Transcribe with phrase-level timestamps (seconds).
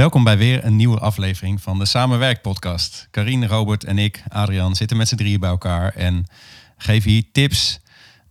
[0.00, 3.08] Welkom bij weer een nieuwe aflevering van de Samenwerk podcast.
[3.10, 6.26] Karine, Robert en ik, Adrian, zitten met z'n drieën bij elkaar en
[6.76, 7.80] geven hier tips.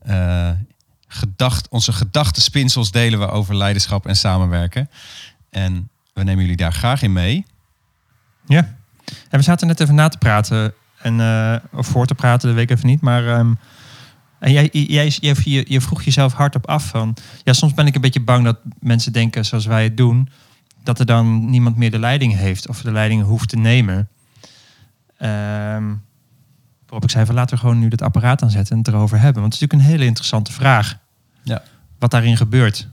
[0.08, 0.50] Uh,
[1.08, 4.90] gedacht, onze gedachtenspinsels delen we over leiderschap en samenwerken.
[5.50, 7.46] En we nemen jullie daar graag in mee.
[8.46, 8.76] Ja,
[9.30, 10.74] en we zaten net even na te praten.
[11.02, 13.02] En, uh, of voor te praten, dat weet ik even niet.
[13.02, 13.58] Maar um,
[14.40, 15.14] en jij, jij,
[15.68, 17.16] je vroeg jezelf hardop af van...
[17.44, 20.30] Ja, soms ben ik een beetje bang dat mensen denken zoals wij het doen...
[20.84, 24.10] dat er dan niemand meer de leiding heeft of de leiding hoeft te nemen.
[25.22, 26.02] Um,
[26.86, 29.42] waarop ik zei van laten we gewoon nu het apparaat aanzetten en het erover hebben.
[29.42, 30.98] Want het is natuurlijk een hele interessante vraag.
[31.44, 31.64] Ja.
[32.00, 32.88] Wat daarin gebeurt.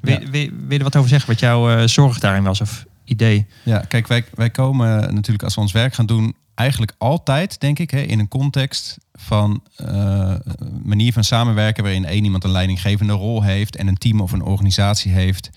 [0.00, 0.30] Wil, ja.
[0.30, 1.28] wil, wil je er wat over zeggen?
[1.28, 3.46] Wat jouw uh, zorg daarin was of idee?
[3.62, 7.78] Ja, kijk, wij, wij komen natuurlijk als we ons werk gaan doen eigenlijk altijd, denk
[7.78, 10.34] ik, hè, in een context van uh,
[10.82, 14.42] manier van samenwerken waarin één iemand een leidinggevende rol heeft en een team of een
[14.42, 15.50] organisatie heeft.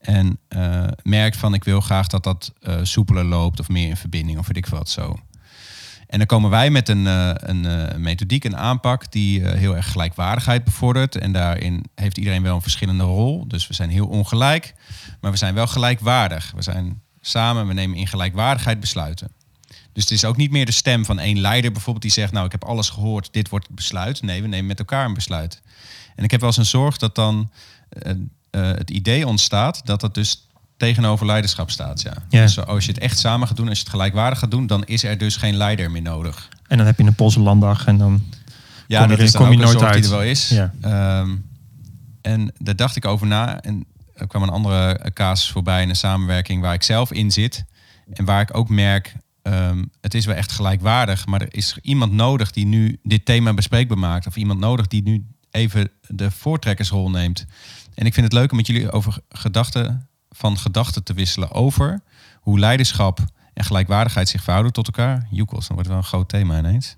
[0.00, 3.96] En uh, merkt van ik wil graag dat dat uh, soepeler loopt of meer in
[3.96, 5.16] verbinding of weet ik wat zo.
[6.06, 10.64] En dan komen wij met een, een, een methodiek, een aanpak die heel erg gelijkwaardigheid
[10.64, 11.16] bevordert.
[11.16, 13.48] En daarin heeft iedereen wel een verschillende rol.
[13.48, 14.74] Dus we zijn heel ongelijk,
[15.20, 16.52] maar we zijn wel gelijkwaardig.
[16.54, 19.32] We zijn samen, we nemen in gelijkwaardigheid besluiten.
[19.92, 22.46] Dus het is ook niet meer de stem van één leider bijvoorbeeld die zegt, nou
[22.46, 24.22] ik heb alles gehoord, dit wordt het besluit.
[24.22, 25.62] Nee, we nemen met elkaar een besluit.
[26.14, 27.50] En ik heb wel eens een zorg dat dan
[28.50, 32.02] uh, uh, het idee ontstaat dat dat dus tegenover leiderschap staat.
[32.02, 32.12] Ja.
[32.28, 32.42] Ja.
[32.42, 34.84] Dus als je het echt samen gaat doen, als je het gelijkwaardig gaat doen, dan
[34.84, 36.48] is er dus geen leider meer nodig.
[36.66, 38.22] En dan heb je een Poolse landdag en dan
[38.86, 39.94] ja, kom dat is dan kom je nooit uit.
[39.94, 40.48] die er wel is.
[40.48, 40.72] Ja.
[41.20, 41.48] Um,
[42.20, 43.60] en daar dacht ik over na.
[43.60, 43.84] En
[44.14, 47.64] er kwam een andere casus voorbij in een samenwerking waar ik zelf in zit.
[48.12, 51.26] En waar ik ook merk, um, het is wel echt gelijkwaardig.
[51.26, 54.26] Maar er is iemand nodig die nu dit thema bespreekbaar maakt.
[54.26, 57.46] Of iemand nodig die nu even de voortrekkersrol neemt.
[57.94, 62.00] En ik vind het leuk om met jullie over gedachten, van gedachten te wisselen over
[62.40, 63.18] hoe leiderschap
[63.54, 65.26] en gelijkwaardigheid zich verhouden tot elkaar.
[65.30, 66.96] Joekels, dan wordt het wel een groot thema ineens.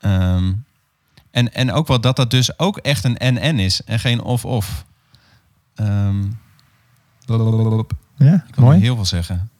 [0.00, 0.64] Um,
[1.30, 4.84] en, en ook wel dat dat dus ook echt een en-en is en geen of-of.
[5.74, 6.38] Um,
[8.16, 8.80] Ja, ik wil mooi.
[8.80, 9.50] heel veel zeggen.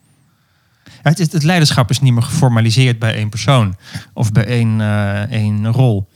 [0.85, 3.77] Ja, het, is, het leiderschap is niet meer geformaliseerd bij één persoon
[4.13, 6.09] of bij één, uh, één rol.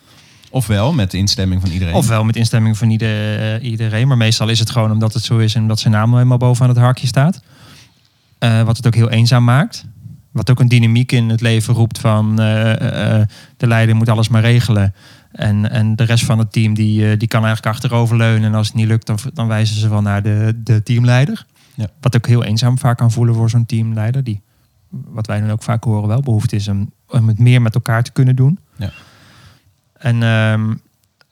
[0.54, 1.94] Ofwel met de instemming van iedereen.
[1.94, 4.08] Ofwel met instemming van ieder, uh, iedereen.
[4.08, 6.68] Maar meestal is het gewoon omdat het zo is en omdat zijn naam helemaal bovenaan
[6.68, 7.42] het harkje staat.
[8.38, 9.84] Uh, wat het ook heel eenzaam maakt.
[10.30, 12.36] Wat ook een dynamiek in het leven roept van uh,
[13.56, 14.94] de leider moet alles maar regelen.
[15.32, 18.48] En, en de rest van het team die, die kan eigenlijk achteroverleunen.
[18.48, 21.46] En als het niet lukt, dan, dan wijzen ze wel naar de, de teamleider.
[21.74, 21.86] Ja.
[22.00, 24.24] Wat ook heel eenzaam vaak kan voelen voor zo'n teamleider.
[24.24, 24.40] Die,
[24.88, 28.02] wat wij dan ook vaak horen, wel behoefte is om, om het meer met elkaar
[28.02, 28.58] te kunnen doen.
[28.76, 28.92] Ja.
[30.04, 30.80] En um,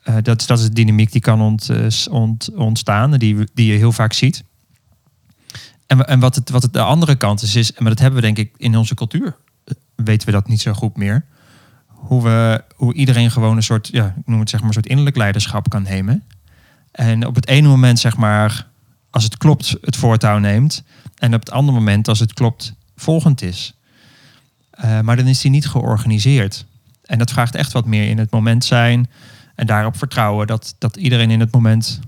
[0.04, 3.78] uh, dat, dat is de dynamiek die kan ont, uh, ont, ontstaan, die, die je
[3.78, 4.44] heel vaak ziet.
[5.86, 8.26] En, en wat, het, wat het de andere kant is, is, maar dat hebben we
[8.26, 9.36] denk ik in onze cultuur,
[9.94, 11.24] weten we dat niet zo goed meer.
[11.86, 14.88] Hoe, we, hoe iedereen gewoon een soort, ja, ik noem het zeg maar, een soort
[14.88, 16.24] innerlijk leiderschap kan nemen.
[16.90, 18.68] En op het ene moment, zeg maar,
[19.10, 20.82] als het klopt, het voortouw neemt.
[21.18, 23.74] En op het andere moment, als het klopt, volgend is.
[25.02, 26.66] Maar dan is die niet georganiseerd.
[27.12, 29.10] En dat vraagt echt wat meer in het moment zijn.
[29.54, 32.00] En daarop vertrouwen dat, dat iedereen in het moment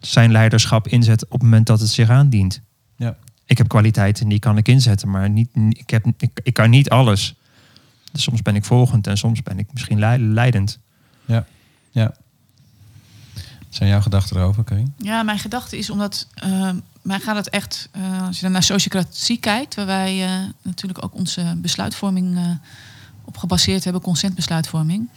[0.00, 2.60] zijn leiderschap inzet op het moment dat het zich aandient.
[2.96, 3.16] Ja.
[3.44, 6.90] Ik heb kwaliteiten die kan ik inzetten, maar niet, ik, heb, ik, ik kan niet
[6.90, 7.34] alles.
[8.12, 9.98] Dus soms ben ik volgend en soms ben ik misschien
[10.32, 10.78] leidend.
[11.24, 11.46] Ja,
[11.90, 12.14] ja.
[13.68, 14.94] Zijn jouw gedachten erover, Karin?
[14.96, 16.70] Ja, mijn gedachte is omdat uh,
[17.02, 21.04] mij gaat het echt, uh, als je dan naar sociocratie kijkt, waar wij uh, natuurlijk
[21.04, 22.50] ook onze besluitvorming uh,
[23.28, 25.08] op gebaseerd hebben, consentbesluitvorming.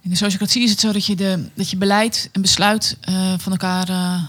[0.00, 3.34] In de sociocratie is het zo dat je, de, dat je beleid en besluit uh,
[3.38, 3.90] van elkaar.
[3.90, 4.22] Uh,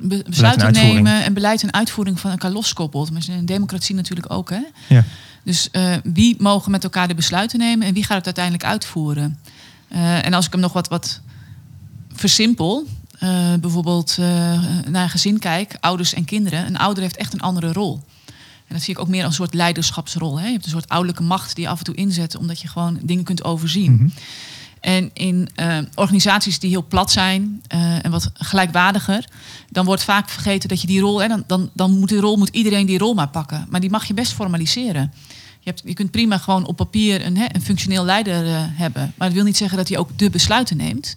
[0.00, 3.10] be, besluiten nemen en beleid en uitvoering van elkaar loskoppelt.
[3.10, 4.50] Maar in een democratie natuurlijk ook.
[4.50, 4.60] Hè?
[4.88, 5.04] Ja.
[5.42, 9.38] Dus uh, wie mogen met elkaar de besluiten nemen en wie gaat het uiteindelijk uitvoeren?
[10.22, 11.20] En als ik hem nog wat, wat
[12.12, 12.86] versimpel,
[13.60, 14.16] bijvoorbeeld
[14.88, 16.66] naar een gezin kijk, ouders en kinderen.
[16.66, 18.02] Een ouder heeft echt een andere rol.
[18.68, 20.38] En dat zie ik ook meer als een soort leiderschapsrol.
[20.38, 20.46] Hè?
[20.46, 22.98] Je hebt een soort ouderlijke macht die je af en toe inzet, omdat je gewoon
[23.02, 23.92] dingen kunt overzien.
[23.92, 24.02] Mhm.
[24.02, 24.22] Mm -hmm.
[24.80, 29.24] En in uh, organisaties die heel plat zijn uh, en wat gelijkwaardiger,
[29.70, 32.36] dan wordt vaak vergeten dat je die rol, hè, dan, dan, dan moet die rol,
[32.36, 33.66] moet iedereen die rol maar pakken.
[33.68, 35.12] Maar die mag je best formaliseren.
[35.66, 39.12] Je, hebt, je kunt prima gewoon op papier een, een functioneel leider uh, hebben.
[39.16, 41.16] Maar dat wil niet zeggen dat hij ook de besluiten neemt.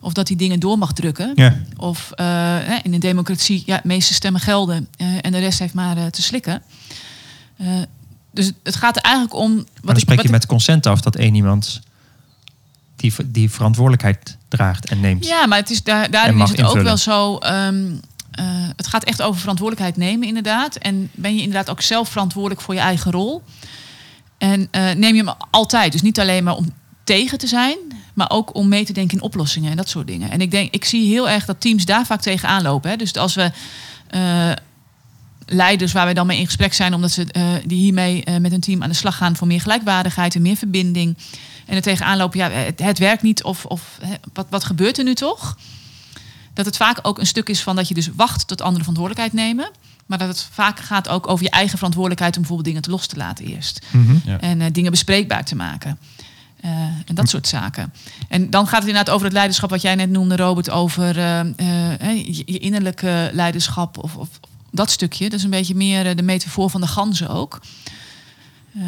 [0.00, 1.32] Of dat hij dingen door mag drukken.
[1.34, 1.56] Ja.
[1.76, 5.74] Of uh, in een democratie, ja, de meeste stemmen gelden uh, en de rest heeft
[5.74, 6.62] maar te slikken.
[8.30, 9.56] dus het gaat er eigenlijk om.
[9.56, 11.80] Wat maar dan ik, spreek wat je met consent af dat één iemand
[12.96, 15.26] die, die verantwoordelijkheid draagt en neemt.
[15.26, 16.78] Ja, maar het is daar, daarin is het invullen.
[16.78, 17.38] ook wel zo.
[17.42, 18.00] Um,
[18.30, 20.76] eh, het gaat echt over verantwoordelijkheid nemen, inderdaad.
[20.76, 23.42] En ben je inderdaad ook zelf verantwoordelijk voor je eigen rol.
[24.40, 25.92] En eh, neem je hem altijd.
[25.92, 26.72] Dus niet alleen maar om
[27.04, 27.76] tegen te zijn,
[28.14, 30.30] maar ook om mee te denken in oplossingen en dat soort dingen.
[30.30, 32.90] En ik denk, ik zie heel erg dat teams daar vaak tegenaan lopen.
[32.90, 32.96] Hè.
[32.96, 33.50] Dus als we
[34.06, 34.52] eh,
[35.46, 38.60] leiders waar wij dan mee in gesprek zijn, omdat ze eh, die hiermee met een
[38.60, 41.16] team aan de slag gaan voor meer gelijkwaardigheid en meer verbinding.
[41.66, 44.98] En er tegenaan lopen, ja, het, het werkt niet of, of hè, wat, wat gebeurt
[44.98, 45.56] er nu toch?
[46.54, 49.32] Dat het vaak ook een stuk is van dat je dus wacht tot anderen verantwoordelijkheid
[49.32, 49.70] nemen.
[50.10, 53.06] Maar dat het vaak gaat ook over je eigen verantwoordelijkheid om bijvoorbeeld dingen te los
[53.06, 53.86] te laten eerst.
[54.24, 54.40] Ja.
[54.40, 55.98] En eh, dingen bespreekbaar te maken.
[56.60, 57.92] Eh, en dat soort zaken.
[58.28, 61.40] En dan gaat het inderdaad over het leiderschap wat jij net noemde, Robert, over eh,
[61.40, 61.46] eh,
[61.98, 64.28] hè, je, je innerlijke leiderschap of, of
[64.70, 65.28] dat stukje.
[65.28, 67.60] Dat is een beetje meer de metafoor van de ganzen ook.
[68.74, 68.82] Eh,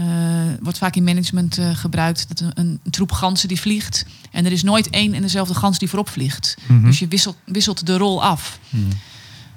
[0.61, 4.05] wordt vaak in management eh, gebruikt dat een, een, troep ganzen die vliegt.
[4.31, 6.57] En er is nooit één en dezelfde gans die voorop vliegt.
[6.67, 6.85] Mhm.
[6.85, 8.59] Dus je wisselt, wisselt de rol af.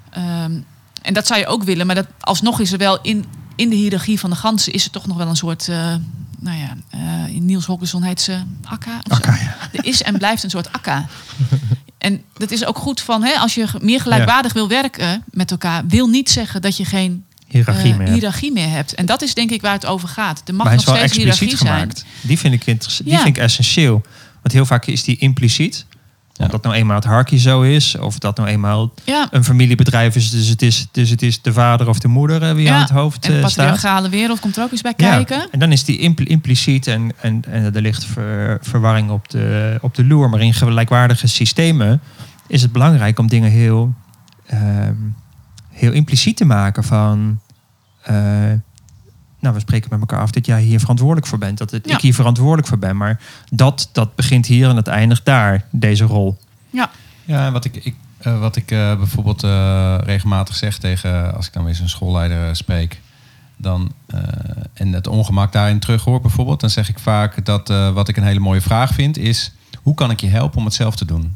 [0.09, 0.59] Ehm,
[1.05, 3.25] en dat zou je ook willen, maar dat, alsnog is er wel in,
[3.55, 5.95] in de hiërarchie van de ganzen is er toch nog wel een soort, eh,
[6.39, 9.01] nou ja, eh, in Niels Hokkerson heet ze akka.
[9.07, 9.57] Akka, ja.
[9.71, 11.05] Er is en blijft een soort akka.
[11.97, 15.87] En dat is ook goed van, hè, als je meer gelijkwaardig wil werken met elkaar,
[15.87, 18.09] wil niet zeggen dat je geen Hiërarchie eh, meer.
[18.09, 18.93] hiërarchie meer hebt.
[18.93, 20.41] En dat is denk ik waar het over gaat.
[20.45, 22.05] Er mag maar nog steeds hiërarchie gemaakt.
[22.21, 23.09] Die vind ik interessant.
[23.09, 23.15] Ja.
[23.15, 24.01] Die vind ik essentieel.
[24.41, 25.85] Want heel vaak is die impliciet.
[26.39, 28.91] Of dat nou eenmaal het harkje zo is, of dat nou eenmaal.
[29.03, 30.29] Ja, een familiebedrijf is.
[30.31, 32.81] Dus het is, dus het is de vader of de moeder eh, wie Ja, aan
[32.81, 33.65] het hoofd en de eh, staat.
[33.65, 35.47] patriarchale wereld komt er ook eens bij Ja, kijken.
[35.51, 39.77] En dan is die impl- impliciet en, en, en er ligt ver- verwarring op de,
[39.81, 40.29] op de loer.
[40.29, 42.01] Maar in gelijkwaardige systemen
[42.47, 43.93] is het belangrijk om dingen heel,
[44.45, 44.93] ehm,
[45.71, 47.39] heel impliciet te maken van...
[49.45, 51.57] nou, we spreken met elkaar af dat jij hier verantwoordelijk voor bent.
[51.57, 51.95] Dat het, Ja.
[51.95, 52.97] ik hier verantwoordelijk voor ben.
[52.97, 53.19] Maar
[53.51, 56.37] dat, dat begint hier en het eindigt daar, deze rol.
[57.25, 61.47] Ja, en wat ik, ik, eh, wat ik eh, bijvoorbeeld eh, regelmatig zeg tegen, als
[61.47, 63.01] ik dan weer zo'n schoolleider spreek,
[63.57, 64.19] dan, eh,
[64.73, 68.17] en het ongemak daarin terug hoor bijvoorbeeld, dan zeg ik vaak dat eh, wat ik
[68.17, 69.51] een hele mooie vraag vind is,
[69.81, 71.35] hoe kan ik je helpen om het zelf te doen?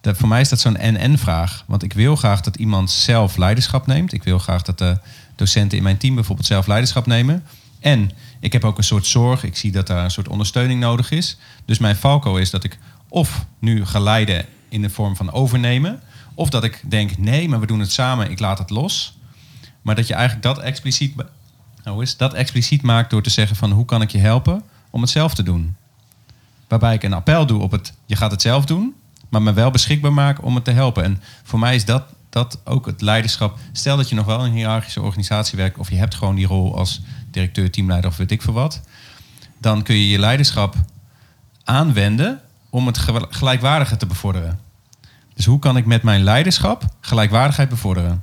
[0.00, 1.64] Dat, voor mij is dat zo'n en-en-vraag.
[1.66, 4.12] Want ik wil graag dat iemand zelf leiderschap neemt.
[4.12, 4.98] Ik wil graag dat de
[5.40, 7.44] docenten in mijn team bijvoorbeeld zelf leiderschap nemen.
[7.80, 8.10] En
[8.40, 9.44] ik heb ook een soort zorg.
[9.44, 11.38] Ik zie dat daar een soort ondersteuning nodig is.
[11.64, 12.78] Dus mijn valko is dat ik
[13.08, 16.00] of nu ga leiden in de vorm van overnemen.
[16.34, 19.18] Of dat ik denk, nee, maar we doen het samen, ik laat het los.
[19.82, 21.14] Maar dat je eigenlijk dat expliciet,
[21.84, 25.00] nou, is dat expliciet maakt door te zeggen van hoe kan ik je helpen om
[25.00, 25.76] het zelf te doen.
[26.68, 28.94] Waarbij ik een appel doe op het, je gaat het zelf doen,
[29.28, 31.04] maar me wel beschikbaar maken om het te helpen.
[31.04, 33.58] En voor mij is dat, dat ook het leiderschap.
[33.72, 36.46] Stel dat je nog wel in een hiërarchische organisatie werkt of je hebt gewoon die
[36.46, 37.00] rol als
[37.30, 38.80] directeur, teamleider of weet ik veel wat.
[39.60, 40.74] Dan kun je je leiderschap
[41.64, 42.40] aanwenden
[42.70, 44.60] om het ge- gelijkwaardige te bevorderen.
[45.34, 48.22] Dus hoe kan ik met mijn leiderschap gelijkwaardigheid bevorderen?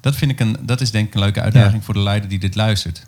[0.00, 1.82] Dat, vind ik een, dat is denk ik een leuke uitdaging Ja.
[1.82, 3.06] voor de leider die dit luistert.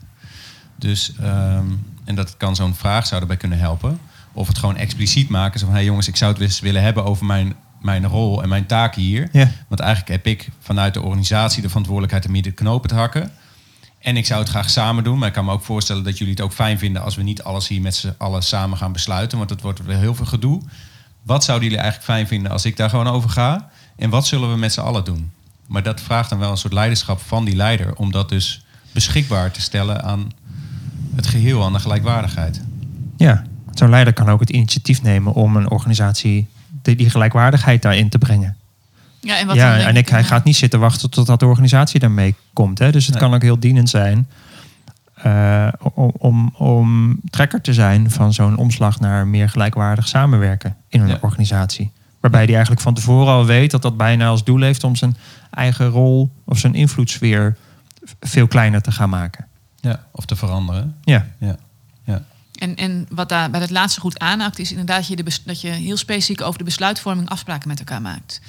[0.77, 1.65] Dus, ehm,
[2.05, 3.99] en dat kan zo'n vraag zou erbij kunnen helpen.
[4.32, 5.61] Of het gewoon expliciet maken.
[5.61, 8.49] Zo van, hey jongens, ik zou het eens willen hebben over mijn, mijn rol en
[8.49, 9.29] mijn taken hier.
[9.32, 9.50] Ja.
[9.69, 13.31] Want eigenlijk heb ik vanuit de organisatie de verantwoordelijkheid om hier de knopen te hakken.
[13.99, 15.19] En ik zou het graag samen doen.
[15.19, 17.43] Maar ik kan me ook voorstellen dat jullie het ook fijn vinden als we niet
[17.43, 19.38] alles hier met z'n allen samen gaan besluiten.
[19.38, 20.62] Want het wordt weer heel veel gedoe.
[21.23, 23.71] Wat zouden jullie eigenlijk fijn vinden als ik daar gewoon over ga?
[23.97, 25.31] En wat zullen we met z'n allen doen?
[25.67, 27.97] Maar dat vraagt dan wel een soort leiderschap van die leider.
[27.97, 30.32] Om dat dus beschikbaar te stellen aan
[31.15, 32.63] het geheel, aan de gelijkwaardigheid.
[33.17, 33.44] Ja,
[33.75, 36.49] zo'n leider kan ook het initiatief nemen om een organisatie
[36.82, 38.56] die, die gelijkwaardigheid daarin te brengen.
[39.20, 40.27] Ja, en, wat ja, en ik, hij ja.
[40.27, 42.79] gaat niet zitten wachten totdat de organisatie daarmee komt.
[42.79, 42.91] Hè?
[42.93, 43.22] Dus het Nee.
[43.25, 44.29] kan ook heel dienend zijn
[45.15, 51.01] eh, om, om, om trekker te zijn van zo'n omslag naar meer gelijkwaardig samenwerken in
[51.01, 51.19] een Ja.
[51.20, 51.91] organisatie.
[52.20, 55.17] Waarbij hij eigenlijk van tevoren al weet dat dat bijna als doel heeft om zijn
[55.51, 57.56] eigen rol of zijn invloedssfeer
[58.20, 59.46] veel kleiner te gaan maken.
[59.81, 60.94] Ja, of te veranderen.
[61.03, 61.56] Ja, Ja.
[62.60, 65.60] En, en wat daar bij het laatste goed aanhaakt, is inderdaad dat je, de dat
[65.60, 68.40] je heel specifiek over de besluitvorming afspraken met elkaar maakt.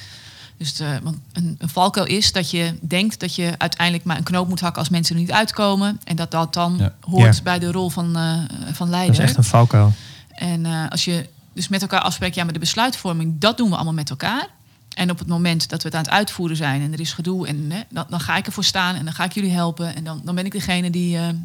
[0.58, 4.24] Dus de, want een, een valkuil is dat je denkt dat je uiteindelijk maar een
[4.24, 6.00] knoop moet hakken als mensen er niet uitkomen.
[6.04, 6.94] En dat dat dan Ja.
[7.02, 7.42] hoort Ja.
[7.44, 8.34] bij de rol van, eh,
[8.74, 9.14] van dat leider.
[9.14, 9.94] is echt een valkuil.
[10.32, 13.76] En eh, als je dus met elkaar afspreekt, ja, maar de besluitvorming, dat doen we
[13.76, 14.48] allemaal met elkaar.
[14.96, 17.48] En op het moment dat we het aan het uitvoeren zijn en er is gedoe,
[17.48, 19.96] en hè, dan, dan ga ik ervoor staan en dan ga ik jullie helpen.
[19.96, 21.36] En dan, dan ben ik degene die eh, eh,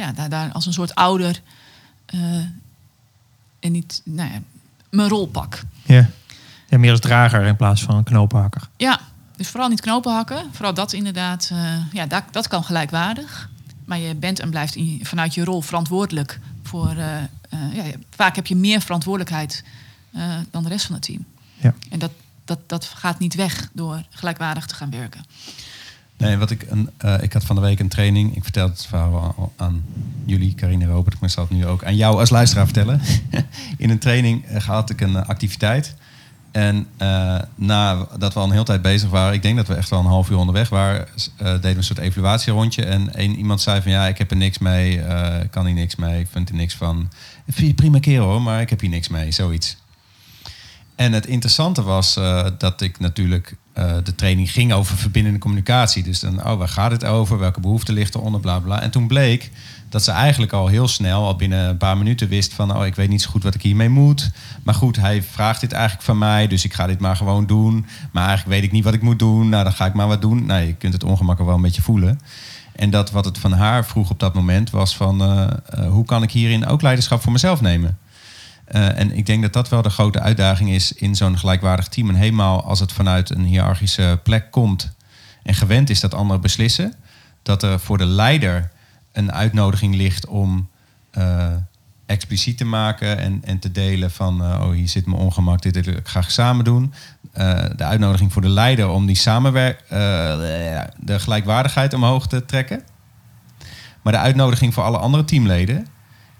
[0.00, 1.40] ja, daar, daar als een soort ouder
[2.06, 2.20] eh,
[3.60, 4.38] en niet, nou ja,
[4.90, 5.62] mijn rol pak.
[5.82, 6.10] Ja.
[6.68, 8.68] ja, meer als drager in plaats van een knopenhakker.
[8.76, 9.00] Ja,
[9.36, 10.44] dus vooral niet knopen hakken.
[10.52, 13.48] Vooral dat inderdaad, eh, ja, dat, dat kan gelijkwaardig.
[13.84, 16.88] Maar je bent en blijft in, vanuit je rol verantwoordelijk voor.
[16.88, 19.64] eh, ja, vaak heb je meer verantwoordelijkheid
[20.50, 21.24] dan de rest van het team.
[21.56, 21.74] Ja.
[21.90, 22.10] En dat,
[22.44, 25.24] dat, dat gaat niet weg door gelijkwaardig te gaan werken.
[26.20, 28.36] Nee, wat ik, een, eh, ik had van de week een training.
[28.36, 29.84] Ik vertel het verhaal al aan
[30.24, 31.16] jullie, Carine Robert.
[31.20, 33.00] Ik zal het nu ook aan jou als luisteraar vertellen.
[33.78, 35.94] In een training uh, had ik een eh, activiteit.
[36.50, 36.86] En
[37.54, 40.06] nadat we al een hele tijd bezig waren, ik denk dat we echt wel een
[40.06, 42.84] half uur onderweg waren, deden we een soort evaluatierondje.
[42.84, 45.02] En een, iemand zei van ja, ik heb er niks mee,
[45.50, 47.10] kan hier niks mee, vind er niks van.
[47.44, 49.76] Ik vind je prima kerel hoor, maar ik heb hier niks mee, zoiets.
[50.94, 52.14] En het interessante was
[52.58, 56.02] dat ik natuurlijk uh, de training ging over verbindende communicatie.
[56.02, 57.38] Dus dan, oh, waar gaat het over?
[57.38, 58.40] Welke behoeften ligt eronder?
[58.40, 58.80] Bla bla.
[58.80, 59.50] En toen bleek
[59.88, 62.94] dat ze eigenlijk al heel snel, al binnen een paar minuten wist van, oh, ik
[62.94, 64.30] weet niet zo goed wat ik hiermee moet.
[64.62, 67.86] Maar goed, hij vraagt dit eigenlijk van mij, dus ik ga dit maar gewoon doen.
[68.12, 69.48] Maar eigenlijk weet ik niet wat ik moet doen.
[69.48, 70.46] Nou, dan ga ik maar wat doen.
[70.46, 72.20] Nou, je kunt het ongemak wel een beetje voelen.
[72.72, 75.46] En dat wat het van haar vroeg op dat moment was van, uh,
[75.78, 77.98] uh, hoe kan ik hierin ook leiderschap voor mezelf nemen?
[78.70, 82.08] Uh, en ik denk dat dat wel de grote uitdaging is in zo'n gelijkwaardig team.
[82.08, 84.92] En helemaal als het vanuit een hiërarchische plek komt
[85.42, 86.94] en gewend is dat anderen beslissen,
[87.42, 88.70] dat er voor de leider
[89.12, 90.68] een uitnodiging ligt om
[91.18, 91.46] uh,
[92.06, 95.84] expliciet te maken en, en te delen van, uh, oh hier zit mijn ongemak, dit
[95.84, 96.92] wil ik graag samen doen.
[97.76, 102.82] de uitnodiging voor de leider om die samenwerk, de gelijkwaardigheid omhoog te trekken.
[104.02, 105.86] Maar de uitnodiging voor alle andere teamleden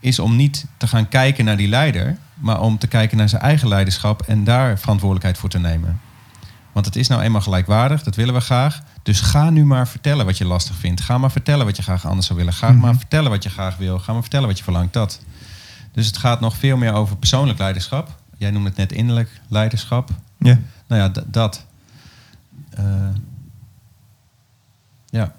[0.00, 3.42] is om niet te gaan kijken naar die leider, maar om te kijken naar zijn
[3.42, 6.00] eigen leiderschap en daar verantwoordelijkheid voor te nemen.
[6.72, 8.82] Want het is nou eenmaal gelijkwaardig, dat willen we graag.
[9.02, 11.00] Dus ga nu maar vertellen wat je lastig vindt.
[11.00, 12.54] Ga maar vertellen wat je graag anders zou willen.
[12.54, 12.80] Ga mm -hmm.
[12.80, 13.98] maar vertellen wat je graag wil.
[13.98, 14.92] Ga maar vertellen wat je verlangt.
[14.92, 15.20] Dat.
[15.92, 18.18] Dus het gaat nog veel meer over persoonlijk leiderschap.
[18.36, 20.10] Jij noemde het net innerlijk leiderschap.
[20.38, 20.58] Ja.
[20.86, 21.66] Nou ja, dat.
[22.78, 22.84] Uh,
[25.06, 25.34] ja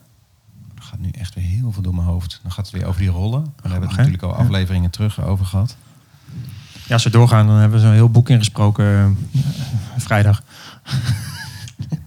[1.02, 2.40] nu echt weer heel veel door mijn hoofd.
[2.42, 3.54] Dan gaat het weer over die rollen.
[3.62, 5.76] Daar hebben we natuurlijk al afleveringen terug over gehad.
[6.88, 9.42] Ja, als we doorgaan, dan hebben we zo'n heel boek ingesproken uh,
[9.98, 10.44] vrijdag.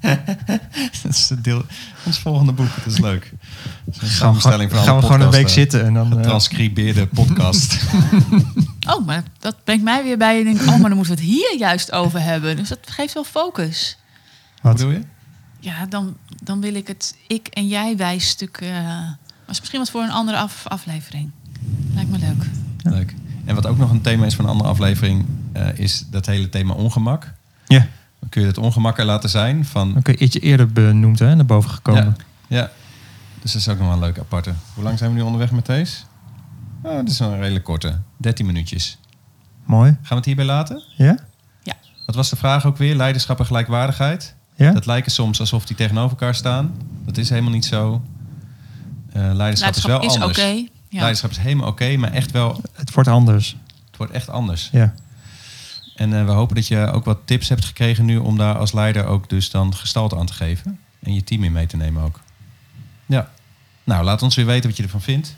[1.02, 1.64] dat is het deel,
[2.04, 2.68] ons volgende boek.
[2.84, 3.32] Dat is leuk.
[3.84, 6.12] Dat is een samenstelling van Gaan we gewoon een week zitten en dan...
[6.12, 7.78] Getranscribeerde podcast.
[8.94, 10.38] oh, maar dat brengt mij weer bij.
[10.38, 12.56] En denk, oh, maar dan moeten we het hier juist over hebben.
[12.56, 13.98] Dus dat geeft wel focus.
[14.62, 15.00] Wat doe je?
[15.64, 18.60] Ja, dan, dan wil ik het ik en jij wijsstuk.
[18.60, 19.16] Uh, maar
[19.48, 21.30] is misschien wat voor een andere af, aflevering.
[21.94, 22.46] Lijkt me leuk.
[22.82, 23.14] Leuk.
[23.44, 26.48] En wat ook nog een thema is van een andere aflevering, uh, is dat hele
[26.48, 27.32] thema ongemak.
[27.66, 27.86] Ja.
[28.18, 29.64] Dan kun je het ongemak er laten zijn.
[29.64, 29.92] Van...
[29.92, 32.16] Dan kun je ietsje eerder benoemd, hè, naar boven gekomen.
[32.46, 32.56] Ja.
[32.56, 32.70] ja.
[33.42, 34.52] Dus dat is ook nog wel een leuke aparte.
[34.74, 35.96] Hoe lang zijn we nu onderweg met deze?
[36.82, 37.98] Oh, dat is een redelijk korte.
[38.16, 38.98] 13 minuutjes.
[39.64, 39.90] Mooi.
[39.90, 40.82] Gaan we het hierbij laten?
[40.96, 41.18] Ja?
[41.62, 41.74] Ja.
[42.06, 42.94] Wat was de vraag ook weer?
[42.94, 44.34] Leiderschap en gelijkwaardigheid?
[44.54, 44.72] Ja?
[44.72, 46.74] Dat lijken soms alsof die tegenover elkaar staan.
[47.04, 48.02] Dat is helemaal niet zo.
[49.16, 50.38] Uh, leiderschap, leiderschap, is wel is anders.
[50.38, 50.68] Okay.
[50.88, 50.98] Ja.
[50.98, 52.60] Leiderschap is helemaal oké, okay, maar echt wel...
[52.72, 53.56] Het wordt anders.
[53.86, 54.68] Het wordt echt anders.
[54.72, 54.94] Ja.
[55.94, 58.16] En uh, we hopen dat je ook wat tips hebt gekregen nu...
[58.16, 60.78] om daar als leider ook dus dan gestalte aan te geven.
[61.02, 62.20] En je team in mee te nemen ook.
[63.06, 63.30] Ja.
[63.84, 65.36] Nou, laat ons weer weten wat je ervan vindt.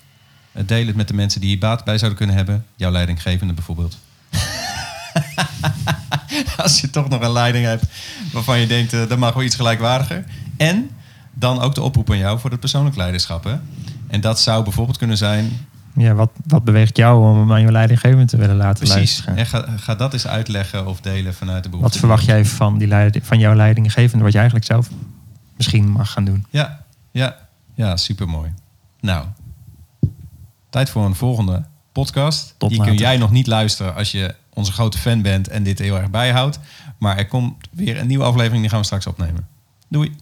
[0.53, 2.67] Uh, deel het met de mensen die hier baat bij zouden kunnen hebben.
[2.77, 3.99] Jouw leidinggevende bijvoorbeeld.
[6.63, 7.85] Als je toch nog een leiding hebt
[8.33, 10.25] waarvan je denkt, uh, dat mag wel iets gelijkwaardiger.
[10.57, 10.91] En
[11.35, 13.45] dan ook de oproep aan jou voor het persoonlijk leiderschap.
[13.45, 13.57] Hè?
[14.07, 15.67] En dat zou bijvoorbeeld kunnen zijn.
[15.95, 18.97] Ja, wat, wat beweegt jou om aan je leidinggevende te willen laten Precies.
[18.97, 19.37] luisteren?
[19.37, 21.91] En ga, ga dat eens uitleggen of delen vanuit de behoefte.
[21.91, 24.89] Wat verwacht jij van, die leiding, van jouw leidinggevende, wat je eigenlijk zelf
[25.57, 26.47] misschien mag gaan doen?
[26.51, 27.37] Ja, ja,
[27.75, 28.53] ja supermooi.
[29.01, 29.27] Nou,
[30.71, 32.55] tijd voor een volgende podcast.
[32.59, 32.95] Tot die later.
[32.95, 36.11] kun jij nog niet luisteren als je onze grote fan bent en dit heel erg
[36.11, 36.59] bijhoudt.
[36.99, 39.49] Maar er komt weer een nieuwe aflevering, die gaan we straks opnemen.
[39.89, 40.17] Doei!